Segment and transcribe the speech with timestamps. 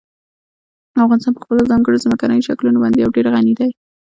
[1.05, 3.69] افغانستان په خپلو ځانګړو ځمکنیو شکلونو باندې یو ډېر غني دی.